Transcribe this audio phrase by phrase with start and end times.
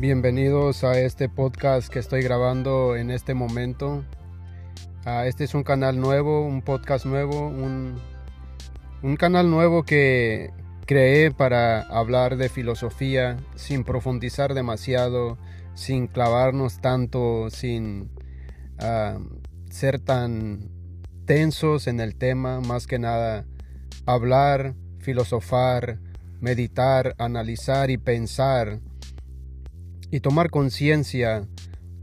[0.00, 4.04] Bienvenidos a este podcast que estoy grabando en este momento.
[5.04, 7.96] Uh, este es un canal nuevo, un podcast nuevo, un,
[9.02, 10.52] un canal nuevo que
[10.86, 15.36] creé para hablar de filosofía sin profundizar demasiado,
[15.74, 18.08] sin clavarnos tanto, sin
[18.80, 19.20] uh,
[19.68, 20.70] ser tan
[21.24, 23.46] tensos en el tema, más que nada
[24.06, 25.98] hablar, filosofar,
[26.40, 28.78] meditar, analizar y pensar
[30.10, 31.46] y tomar conciencia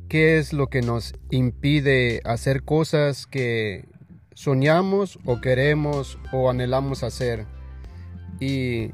[0.09, 3.87] qué es lo que nos impide hacer cosas que
[4.33, 7.45] soñamos o queremos o anhelamos hacer
[8.39, 8.91] y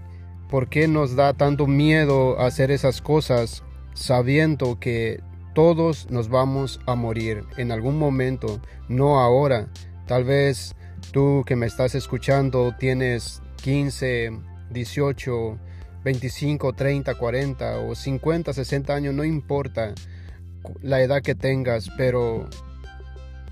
[0.50, 5.22] por qué nos da tanto miedo hacer esas cosas sabiendo que
[5.54, 9.68] todos nos vamos a morir en algún momento, no ahora.
[10.08, 10.76] Tal vez
[11.12, 14.32] tú que me estás escuchando tienes 15,
[14.70, 15.58] 18,
[16.04, 19.94] 25, 30, 40 o 50, 60 años, no importa
[20.82, 22.48] la edad que tengas, pero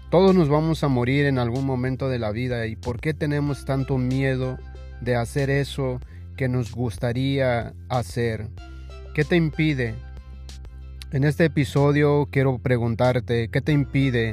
[0.09, 2.65] todos nos vamos a morir en algún momento de la vida.
[2.65, 4.57] ¿Y por qué tenemos tanto miedo
[5.01, 5.99] de hacer eso
[6.35, 8.47] que nos gustaría hacer?
[9.13, 9.95] ¿Qué te impide?
[11.11, 14.31] En este episodio quiero preguntarte, ¿qué te impide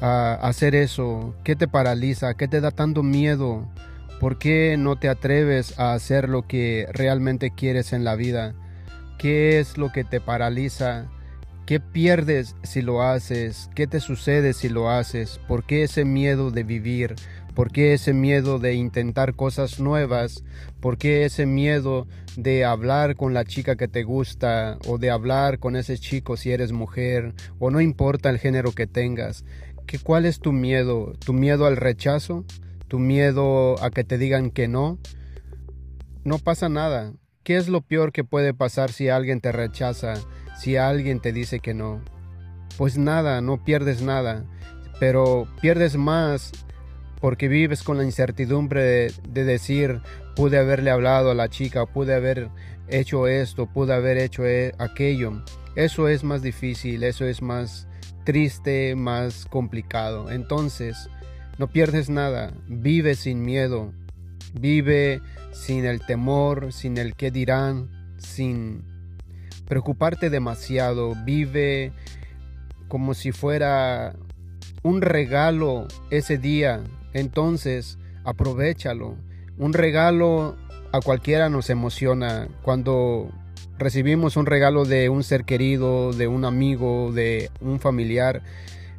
[0.00, 1.34] uh, hacer eso?
[1.44, 2.34] ¿Qué te paraliza?
[2.34, 3.68] ¿Qué te da tanto miedo?
[4.20, 8.54] ¿Por qué no te atreves a hacer lo que realmente quieres en la vida?
[9.18, 11.06] ¿Qué es lo que te paraliza?
[11.66, 13.68] ¿Qué pierdes si lo haces?
[13.74, 15.38] ¿Qué te sucede si lo haces?
[15.46, 17.14] ¿Por qué ese miedo de vivir?
[17.54, 20.44] ¿Por qué ese miedo de intentar cosas nuevas?
[20.80, 25.58] ¿Por qué ese miedo de hablar con la chica que te gusta o de hablar
[25.58, 29.44] con ese chico si eres mujer o no importa el género que tengas?
[29.86, 31.12] ¿Qué, ¿Cuál es tu miedo?
[31.24, 32.44] ¿Tu miedo al rechazo?
[32.88, 34.98] Tu miedo a que te digan que no,
[36.24, 37.12] no pasa nada.
[37.42, 40.14] ¿Qué es lo peor que puede pasar si alguien te rechaza,
[40.58, 42.00] si alguien te dice que no?
[42.76, 44.44] Pues nada, no pierdes nada,
[44.98, 46.52] pero pierdes más
[47.20, 50.00] porque vives con la incertidumbre de, de, decir,
[50.34, 52.50] pude haberle hablado a la chica, pude haber
[52.88, 55.42] hecho esto, pude haber hecho e, aquello.
[55.76, 57.86] Eso es más difícil, eso es más
[58.24, 60.30] triste, más complicado.
[60.30, 61.08] Entonces,
[61.58, 63.92] no pierdes nada, vive sin miedo,
[64.52, 65.20] vive
[65.52, 68.84] sin el temor, sin el qué dirán, sin
[69.66, 71.92] preocuparte demasiado, vive
[72.88, 74.14] como si fuera
[74.82, 79.16] un regalo ese día, entonces aprovechalo.
[79.58, 80.56] Un regalo
[80.92, 82.48] a cualquiera nos emociona.
[82.62, 83.30] Cuando
[83.78, 88.42] recibimos un regalo de un ser querido, de un amigo, de un familiar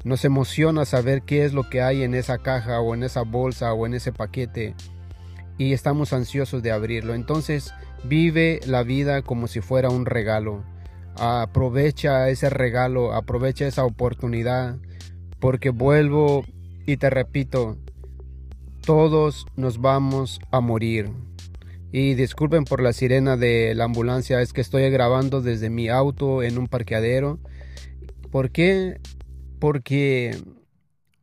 [0.07, 3.73] nos emociona saber qué es lo que hay en esa caja o en esa bolsa
[3.73, 4.73] o en ese paquete
[5.57, 7.13] y estamos ansiosos de abrirlo.
[7.13, 7.73] Entonces
[8.03, 10.63] vive la vida como si fuera un regalo.
[11.15, 14.77] Aprovecha ese regalo, aprovecha esa oportunidad,
[15.39, 16.45] porque vuelvo
[16.85, 17.77] y te repito,
[18.85, 21.09] todos nos vamos a morir.
[21.91, 26.43] Y disculpen por la sirena de la ambulancia, es que estoy grabando desde mi auto
[26.43, 27.39] en un parqueadero.
[28.29, 28.99] ¿Por qué
[29.59, 30.37] porque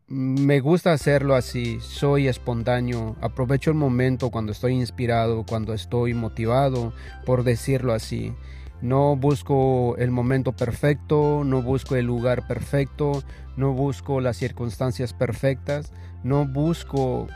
[0.06, 6.92] me gusta hacerlo así, soy espontáneo, aprovecho el momento cuando estoy inspirado, cuando estoy motivado,
[7.24, 8.34] por decirlo así.
[8.82, 13.22] No busco el momento perfecto, no busco el lugar perfecto,
[13.56, 15.92] no busco las circunstancias perfectas,
[16.22, 17.28] no busco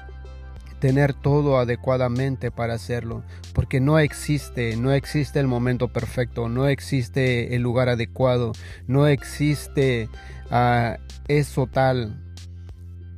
[0.78, 3.22] tener todo adecuadamente para hacerlo,
[3.52, 8.52] porque no existe, no existe el momento perfecto, no existe el lugar adecuado,
[8.86, 10.08] no existe
[10.50, 12.24] uh, eso tal.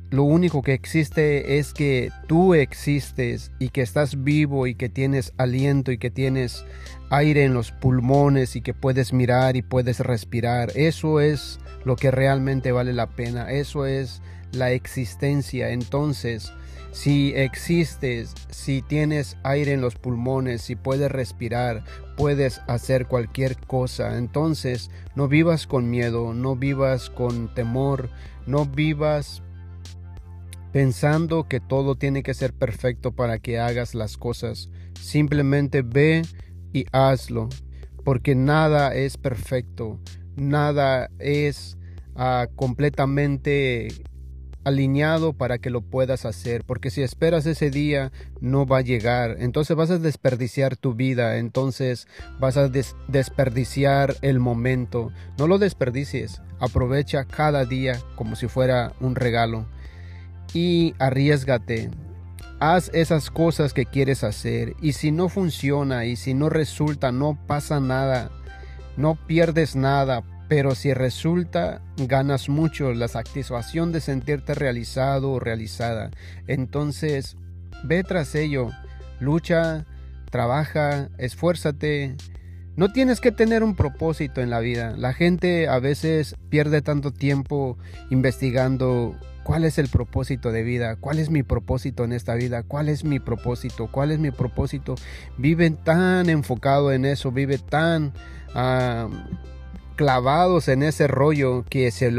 [0.09, 5.31] Lo único que existe es que tú existes y que estás vivo y que tienes
[5.37, 6.65] aliento y que tienes
[7.09, 10.71] aire en los pulmones y que puedes mirar y puedes respirar.
[10.75, 13.51] Eso es lo que realmente vale la pena.
[13.51, 14.21] Eso es
[14.51, 15.69] la existencia.
[15.69, 16.51] Entonces,
[16.91, 21.83] si existes, si tienes aire en los pulmones, si puedes respirar,
[22.17, 24.17] puedes hacer cualquier cosa.
[24.17, 28.09] Entonces, no vivas con miedo, no vivas con temor,
[28.45, 29.41] no vivas
[30.71, 34.69] pensando que todo tiene que ser perfecto para que hagas las cosas.
[34.99, 36.23] Simplemente ve
[36.73, 37.49] y hazlo,
[38.03, 39.99] porque nada es perfecto,
[40.35, 41.77] nada es
[42.15, 43.87] uh, completamente
[44.63, 49.37] alineado para que lo puedas hacer, porque si esperas ese día no va a llegar,
[49.39, 52.07] entonces vas a desperdiciar tu vida, entonces
[52.39, 58.93] vas a des desperdiciar el momento, no lo desperdicies, aprovecha cada día como si fuera
[58.99, 59.65] un regalo
[60.53, 61.89] y arriesgate.
[62.59, 67.37] Haz esas cosas que quieres hacer y si no funciona y si no resulta, no
[67.47, 68.29] pasa nada.
[68.97, 70.21] no pierdes nada,
[70.51, 76.11] pero si resulta, ganas mucho la satisfacción de sentirte realizado o realizada.
[76.45, 77.37] Entonces,
[77.85, 78.69] ve tras ello,
[79.21, 79.85] lucha,
[80.29, 82.17] trabaja, esfuérzate.
[82.75, 84.93] No tienes que tener un propósito en la vida.
[84.97, 87.77] La gente a veces pierde tanto tiempo
[88.09, 89.15] investigando
[89.45, 93.05] cuál es el propósito de vida, cuál es mi propósito en esta vida, cuál es
[93.05, 94.95] mi propósito, cuál es mi propósito.
[95.37, 98.11] Viven tan enfocado en eso, vive tan...
[98.53, 99.07] Ah,
[100.01, 102.11] clavados en ese rollo que se,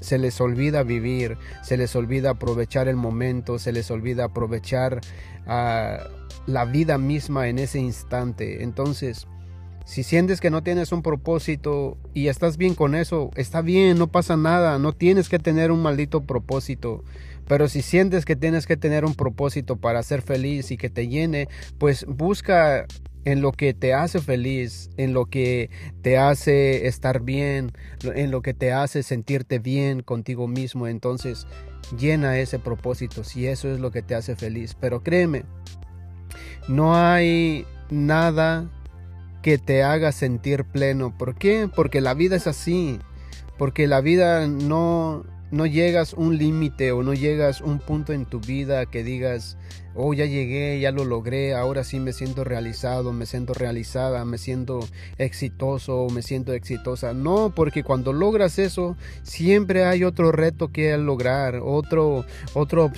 [0.00, 5.00] se les olvida vivir, se les olvida aprovechar el momento, se les olvida aprovechar
[5.46, 6.08] ah,
[6.46, 8.64] la vida misma en ese instante.
[8.64, 9.28] Entonces,
[9.84, 14.08] si sientes que no tienes un propósito y estás bien con eso, está bien, no
[14.08, 17.04] pasa nada, no tienes que tener un maldito propósito.
[17.46, 21.06] Pero si sientes que tienes que tener un propósito para ser feliz y que te
[21.06, 21.48] llene,
[21.78, 22.86] pues busca
[23.24, 25.70] en lo que te hace feliz, en lo que
[26.02, 27.72] te hace estar bien,
[28.02, 30.86] en lo que te hace sentirte bien contigo mismo.
[30.86, 31.46] Entonces,
[31.98, 34.76] llena ese propósito si eso es lo que te hace feliz.
[34.80, 35.44] Pero créeme,
[36.68, 38.68] no hay nada
[39.42, 41.16] que te haga sentir pleno.
[41.16, 41.68] ¿Por qué?
[41.74, 42.98] Porque la vida es así.
[43.58, 48.40] Porque la vida no, no llegas un límite o no llegas un punto en tu
[48.40, 49.58] vida que digas,
[49.94, 54.38] oh, ya llegué, ya lo logré, ahora sí me siento realizado, me siento realizada, me
[54.38, 54.80] siento
[55.18, 57.12] exitoso, me siento exitosa.
[57.12, 62.90] No, porque cuando logras eso, siempre hay otro reto que lograr, otro, otro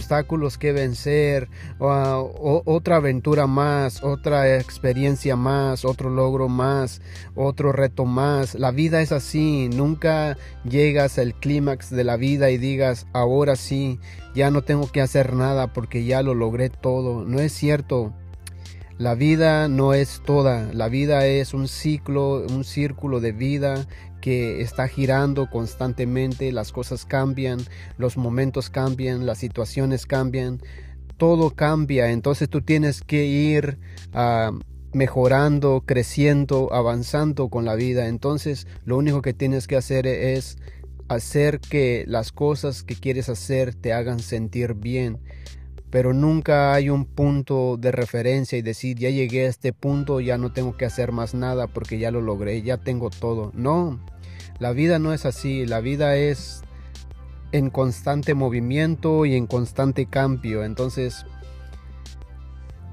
[0.58, 1.48] que vencer,
[1.78, 7.00] otra aventura más, otra experiencia más, otro logro más,
[7.34, 8.54] otro reto más.
[8.54, 13.98] La vida es así, nunca llegas al clímax de la vida y digas, ahora sí,
[14.34, 17.24] ya no tengo que hacer nada porque ya lo logré todo.
[17.24, 18.12] No es cierto.
[18.98, 23.88] La vida no es toda, la vida es un ciclo, un círculo de vida
[24.20, 27.58] que está girando constantemente, las cosas cambian,
[27.98, 30.60] los momentos cambian, las situaciones cambian,
[31.16, 33.78] todo cambia, entonces tú tienes que ir
[34.12, 34.52] ah,
[34.92, 40.58] mejorando, creciendo, avanzando con la vida, entonces lo único que tienes que hacer es
[41.08, 45.18] hacer que las cosas que quieres hacer te hagan sentir bien,
[45.92, 50.38] pero nunca hay un punto de referencia y decir, ya llegué a este punto, ya
[50.38, 53.52] no tengo que hacer más nada porque ya lo logré, ya tengo todo.
[53.54, 54.00] No,
[54.58, 56.62] la vida no es así, la vida es
[57.52, 61.26] en constante movimiento y en constante cambio, entonces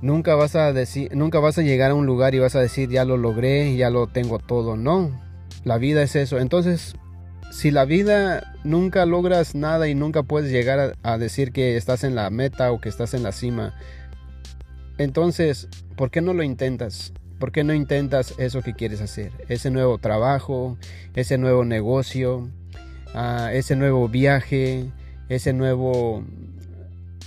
[0.01, 2.89] nunca vas a decir, nunca vas a llegar a un lugar y vas a decir,
[2.89, 5.17] ya lo logré, ya lo tengo todo, no.
[5.63, 6.37] La vida es eso.
[6.37, 6.95] Entonces,
[7.51, 12.15] si la vida nunca logras nada y nunca puedes llegar a, decir que estás en
[12.15, 13.73] la meta o que estás en la cima,
[14.97, 17.13] entonces, ¿por qué no lo intentas?
[17.39, 19.31] ¿Por qué no intentas eso que quieres hacer?
[19.47, 20.77] Ese nuevo trabajo,
[21.15, 22.49] ese nuevo negocio,
[23.13, 24.91] ah, ese nuevo viaje,
[25.29, 26.23] ese nuevo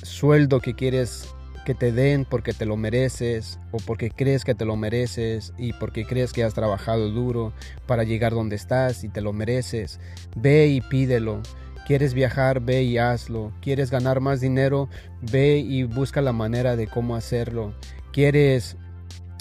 [0.02, 1.34] sueldo que quieres
[1.64, 5.72] que te den porque te lo mereces o porque crees que te lo mereces y
[5.72, 7.52] porque crees que has trabajado duro
[7.86, 10.00] para llegar donde estás y te lo mereces.
[10.36, 11.42] Ve y pídelo.
[11.86, 12.60] ¿Quieres viajar?
[12.60, 13.52] Ve y hazlo.
[13.60, 14.88] ¿Quieres ganar más dinero?
[15.20, 17.74] Ve y busca la manera de cómo hacerlo.
[18.12, 18.76] ¿Quieres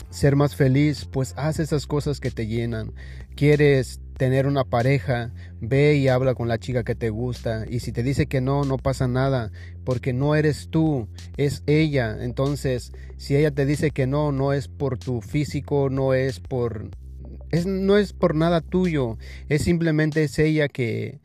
[0.09, 1.05] ser más feliz?
[1.05, 2.93] Pues haz esas cosas que te llenan.
[3.35, 7.65] ¿Quieres tener una pareja, ve y habla con la chica que te gusta.
[7.67, 9.51] Y si te dice que no, no pasa nada,
[9.83, 12.15] porque no eres tú, es ella.
[12.23, 16.91] Entonces, si ella te dice que no, no es por tu físico, no es por...
[17.49, 19.17] Es, no es por nada tuyo,
[19.49, 21.19] es simplemente es ella que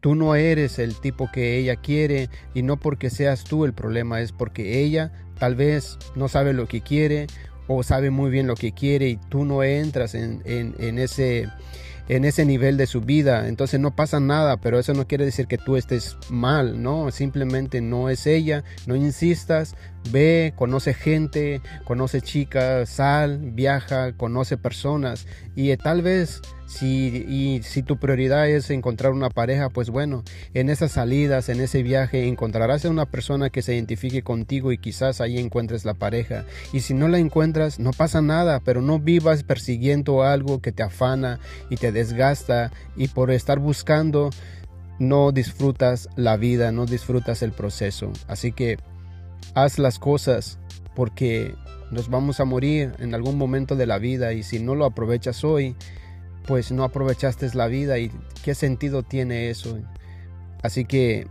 [0.00, 4.20] tú no eres el tipo que ella quiere y no porque seas tú el problema,
[4.20, 7.26] es porque ella tal vez no sabe lo que quiere
[7.66, 11.48] o sabe muy bien lo que quiere y tú no entras en, en, en ese
[12.08, 13.48] en ese nivel de su vida.
[13.48, 17.10] Entonces no pasa nada, pero eso no quiere decir que tú estés mal, ¿no?
[17.10, 19.74] Simplemente no es ella, no insistas,
[20.10, 27.82] ve, conoce gente, conoce chicas, sal, viaja, conoce personas y tal vez si, y si
[27.82, 32.84] tu prioridad es encontrar una pareja, pues bueno, en esas salidas, en ese viaje, encontrarás
[32.84, 36.44] a una persona que se identifique contigo y quizás ahí encuentres la pareja.
[36.72, 40.82] Y si no la encuentras, no pasa nada, pero no vivas persiguiendo algo que te
[40.82, 41.38] afana
[41.70, 44.30] y te desgasta y por estar buscando
[44.98, 48.12] no disfrutas la vida, no disfrutas el proceso.
[48.28, 48.78] Así que
[49.54, 50.58] haz las cosas
[50.94, 51.54] porque
[51.90, 55.44] nos vamos a morir en algún momento de la vida y si no lo aprovechas
[55.44, 55.76] hoy,
[56.46, 58.10] pues no aprovechaste la vida y
[58.42, 59.78] qué sentido tiene eso.
[60.62, 61.26] Así que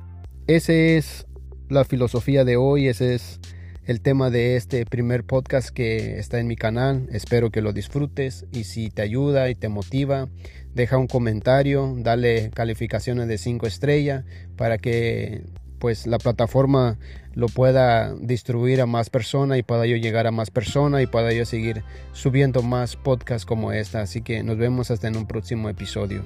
[0.47, 1.25] ese es
[1.69, 3.39] la filosofía de hoy, ese es
[3.85, 7.07] el tema de este primer podcast que está en mi canal.
[7.11, 10.29] Espero que lo disfrutes y si te ayuda y te motiva,
[10.73, 14.23] deja un comentario, dale calificaciones de 5 estrellas
[14.55, 15.43] para que
[15.83, 16.97] pues la plataforma
[17.33, 21.33] lo pueda distribuir a más personas y pueda yo llegar a más personas y pueda
[21.33, 23.99] yo seguir subiendo más podcasts como esta.
[23.99, 26.23] Así que nos vemos hasta en un próximo episodio.